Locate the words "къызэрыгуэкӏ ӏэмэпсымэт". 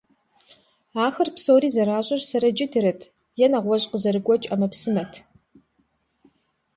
3.91-5.13